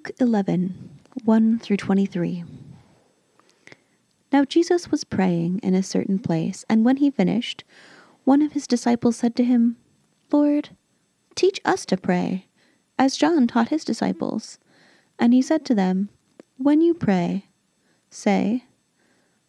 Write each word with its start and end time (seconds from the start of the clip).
Luke 0.00 0.16
11 0.18 0.98
1 1.24 1.58
through 1.58 1.76
23. 1.76 2.44
Now 4.32 4.46
Jesus 4.46 4.90
was 4.90 5.04
praying 5.04 5.60
in 5.62 5.74
a 5.74 5.82
certain 5.82 6.18
place, 6.18 6.64
and 6.70 6.86
when 6.86 6.96
he 6.96 7.10
finished, 7.10 7.64
one 8.24 8.40
of 8.40 8.52
his 8.52 8.66
disciples 8.66 9.16
said 9.16 9.36
to 9.36 9.44
him, 9.44 9.76
Lord, 10.32 10.70
teach 11.34 11.60
us 11.66 11.84
to 11.84 11.98
pray, 11.98 12.46
as 12.98 13.18
John 13.18 13.46
taught 13.46 13.68
his 13.68 13.84
disciples. 13.84 14.58
And 15.18 15.34
he 15.34 15.42
said 15.42 15.66
to 15.66 15.74
them, 15.74 16.08
When 16.56 16.80
you 16.80 16.94
pray, 16.94 17.50
say, 18.08 18.64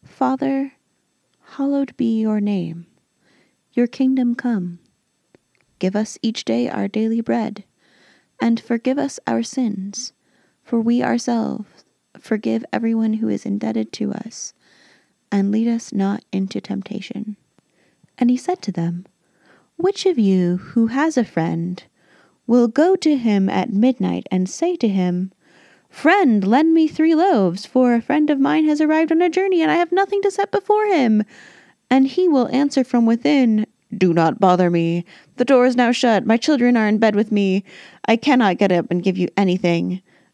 Father, 0.04 0.73
hallowed 1.52 1.95
be 1.95 2.20
your 2.20 2.41
name, 2.41 2.88
your 3.71 3.88
kingdom 3.88 4.36
come. 4.36 4.79
Give 5.79 5.95
us 5.95 6.18
each 6.21 6.43
day 6.43 6.68
our 6.68 6.89
daily 6.89 7.21
bread, 7.21 7.63
and 8.41 8.59
forgive 8.59 8.97
us 8.97 9.18
our 9.25 9.43
sins 9.43 10.11
for 10.71 10.79
we 10.79 11.03
ourselves 11.03 11.83
forgive 12.18 12.64
everyone 12.71 13.15
who 13.15 13.27
is 13.27 13.46
indebted 13.46 13.91
to 13.91 14.14
us, 14.14 14.54
and 15.29 15.51
lead 15.51 15.68
us 15.68 15.91
not 15.91 16.23
into 16.32 16.61
temptation. 16.61 17.36
And 18.18 18.29
he 18.29 18.37
said 18.37 18.61
to 18.61 18.71
them, 18.71 19.05
Which 19.75 20.05
of 20.05 20.18
you 20.18 20.55
who 20.71 20.87
has 20.87 21.18
a 21.18 21.25
friend 21.25 21.83
will 22.47 22.69
go 22.69 22.96
to 22.96 23.18
him 23.18 23.49
at 23.49 23.73
midnight 23.73 24.27
and 24.32 24.49
say 24.49 24.77
to 24.77 24.87
him, 24.87 25.33
Friend, 25.89 26.47
lend 26.47 26.74
me 26.74 26.88
three 26.88 27.15
loaves, 27.15 27.65
for 27.65 27.93
a 27.93 28.01
friend 28.01 28.29
of 28.29 28.39
mine 28.39 28.63
has 28.63 28.79
arrived 28.79 29.11
on 29.11 29.21
a 29.21 29.29
journey, 29.29 29.61
and 29.61 29.69
I 29.69 29.75
have 29.75 29.91
nothing 29.91 30.21
to 30.21 30.32
set 30.32 30.51
before 30.51 30.85
him? 30.85 31.25
And 31.89 32.08
he 32.08 32.30
will 32.30 32.47
answer 32.47 32.85
from 32.85 33.05
within, 33.05 33.67
Do 33.94 34.13
not 34.13 34.39
bother 34.39 34.69
me. 34.69 35.03
The 35.35 35.44
door 35.44 35.66
is 35.66 35.75
now 35.75 35.91
shut. 35.91 36.25
My 36.25 36.38
children 36.38 36.77
are 36.77 36.88
in 36.88 36.97
bed 36.97 37.13
with 37.13 37.30
me. 37.30 37.66
I 38.05 38.16
cannot 38.16 38.58
get 38.58 38.72
up 38.72 38.89
and 38.89 39.03
give 39.03 39.17
you 39.17 39.27
anything. 39.35 40.02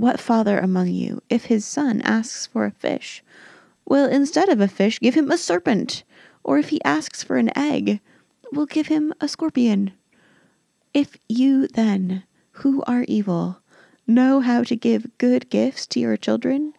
What 0.00 0.18
father 0.18 0.58
among 0.58 0.88
you, 0.88 1.22
if 1.28 1.44
his 1.44 1.66
son 1.66 2.00
asks 2.00 2.46
for 2.46 2.64
a 2.64 2.70
fish, 2.70 3.22
will 3.84 4.08
instead 4.08 4.48
of 4.48 4.58
a 4.58 4.66
fish 4.66 4.98
give 4.98 5.14
him 5.14 5.30
a 5.30 5.36
serpent? 5.36 6.04
Or 6.42 6.58
if 6.58 6.70
he 6.70 6.82
asks 6.84 7.22
for 7.22 7.36
an 7.36 7.50
egg, 7.54 8.00
will 8.50 8.64
give 8.64 8.86
him 8.86 9.12
a 9.20 9.28
scorpion? 9.28 9.92
If 10.94 11.18
you 11.28 11.66
then, 11.66 12.22
who 12.52 12.82
are 12.86 13.04
evil, 13.08 13.60
know 14.06 14.40
how 14.40 14.62
to 14.62 14.74
give 14.74 15.18
good 15.18 15.50
gifts 15.50 15.86
to 15.88 16.00
your 16.00 16.16
children, 16.16 16.72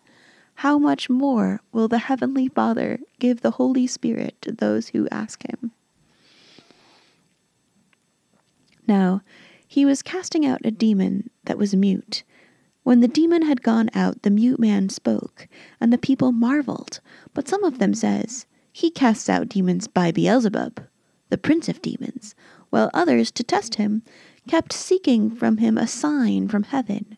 how 0.56 0.80
much 0.80 1.08
more 1.08 1.62
will 1.72 1.88
the 1.88 2.00
Heavenly 2.00 2.48
Father 2.48 2.98
give 3.20 3.42
the 3.42 3.52
Holy 3.52 3.86
Spirit 3.86 4.36
to 4.42 4.52
those 4.52 4.88
who 4.88 5.08
ask 5.10 5.48
Him? 5.48 5.74
Now, 8.88 9.22
he 9.68 9.86
was 9.86 10.02
casting 10.02 10.44
out 10.44 10.62
a 10.66 10.72
demon 10.72 11.30
that 11.46 11.60
was 11.60 11.76
mute 11.76 12.24
when 12.84 13.00
the 13.00 13.08
demon 13.08 13.44
had 13.44 13.62
gone 13.62 13.90
out, 13.94 14.24
the 14.24 14.30
mute 14.30 14.60
man 14.60 14.90
spoke, 14.90 15.48
and 15.80 15.94
the 15.94 15.98
people 15.98 16.32
marveled. 16.32 17.00
But 17.34 17.48
some 17.48 17.64
of 17.64 17.80
them 17.80 17.94
says, 17.94 18.46
He 18.72 18.90
casts 18.90 19.30
out 19.30 19.50
demons 19.50 19.88
by 19.88 20.12
Beelzebul, 20.12 20.74
the 21.30 21.38
prince 21.38 21.70
of 21.70 21.82
demons, 21.82 22.34
while 22.70 22.90
others, 22.94 23.32
to 23.32 23.44
test 23.44 23.76
him, 23.76 24.02
kept 24.48 24.74
seeking 24.74 25.30
from 25.30 25.58
him 25.58 25.78
a 25.78 25.88
sign 25.88 26.48
from 26.48 26.64
heaven. 26.64 27.18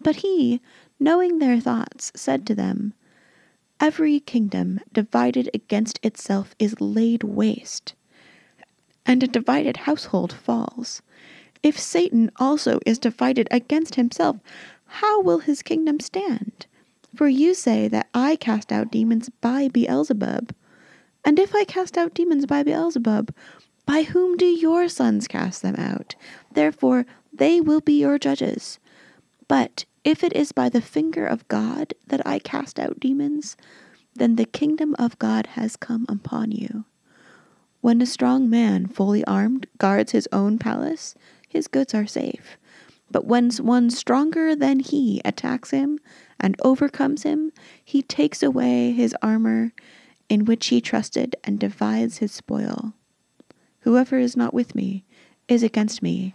But 0.00 0.16
he, 0.16 0.60
knowing 0.98 1.38
their 1.38 1.60
thoughts, 1.60 2.10
said 2.16 2.46
to 2.46 2.54
them, 2.54 2.94
Every 3.80 4.20
kingdom 4.20 4.80
divided 4.92 5.50
against 5.54 6.00
itself 6.02 6.54
is 6.58 6.80
laid 6.80 7.22
waste, 7.22 7.94
and 9.06 9.22
a 9.22 9.28
divided 9.28 9.78
household 9.78 10.32
falls. 10.32 11.02
If 11.62 11.78
Satan 11.78 12.30
also 12.36 12.78
is 12.84 12.98
divided 12.98 13.48
against 13.50 13.94
himself, 13.94 14.36
how 14.94 15.20
will 15.20 15.40
his 15.40 15.62
kingdom 15.62 15.98
stand? 15.98 16.66
For 17.16 17.28
you 17.28 17.54
say 17.54 17.88
that 17.88 18.08
I 18.14 18.36
cast 18.36 18.70
out 18.70 18.92
demons 18.92 19.28
by 19.28 19.68
Beelzebul. 19.68 20.50
And 21.24 21.38
if 21.38 21.54
I 21.54 21.64
cast 21.64 21.98
out 21.98 22.14
demons 22.14 22.46
by 22.46 22.62
Beelzebul, 22.62 23.30
by 23.86 24.02
whom 24.04 24.36
do 24.36 24.46
your 24.46 24.88
sons 24.88 25.26
cast 25.26 25.62
them 25.62 25.74
out? 25.76 26.14
Therefore 26.52 27.06
they 27.32 27.60
will 27.60 27.80
be 27.80 28.00
your 28.00 28.18
judges. 28.18 28.78
But 29.48 29.84
if 30.04 30.22
it 30.22 30.32
is 30.34 30.52
by 30.52 30.68
the 30.68 30.80
finger 30.80 31.26
of 31.26 31.48
God 31.48 31.94
that 32.06 32.24
I 32.26 32.38
cast 32.38 32.78
out 32.78 33.00
demons, 33.00 33.56
then 34.14 34.36
the 34.36 34.44
kingdom 34.44 34.94
of 34.98 35.18
God 35.18 35.48
has 35.48 35.76
come 35.76 36.06
upon 36.08 36.52
you. 36.52 36.84
When 37.80 38.00
a 38.00 38.06
strong 38.06 38.48
man, 38.48 38.86
fully 38.86 39.24
armed, 39.24 39.66
guards 39.78 40.12
his 40.12 40.28
own 40.32 40.58
palace, 40.58 41.14
his 41.48 41.66
goods 41.66 41.94
are 41.94 42.06
safe. 42.06 42.56
But 43.10 43.26
when 43.26 43.50
one 43.50 43.90
stronger 43.90 44.56
than 44.56 44.80
he 44.80 45.20
attacks 45.24 45.70
him 45.70 45.98
and 46.40 46.56
overcomes 46.62 47.22
him, 47.22 47.52
he 47.84 48.02
takes 48.02 48.42
away 48.42 48.92
his 48.92 49.14
armor 49.22 49.72
in 50.28 50.44
which 50.44 50.68
he 50.68 50.80
trusted 50.80 51.36
and 51.44 51.58
divides 51.58 52.18
his 52.18 52.32
spoil. 52.32 52.94
Whoever 53.80 54.18
is 54.18 54.36
not 54.36 54.54
with 54.54 54.74
me 54.74 55.04
is 55.48 55.62
against 55.62 56.02
me, 56.02 56.34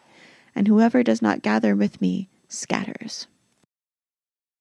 and 0.55 0.67
whoever 0.67 1.03
does 1.03 1.21
not 1.21 1.41
gather 1.41 1.75
with 1.75 1.99
me 1.99 2.29
scatters. 2.47 3.27